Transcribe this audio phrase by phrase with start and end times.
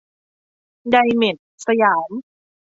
[0.91, 2.09] ไดเมท สยาม